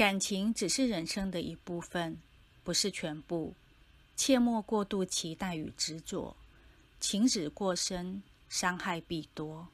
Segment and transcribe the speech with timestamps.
[0.00, 2.18] 感情只是人生的一部分
[2.64, 3.52] 不是全部。
[4.16, 6.34] 切莫过度期待与执着
[6.98, 9.68] 情只过深伤害必多。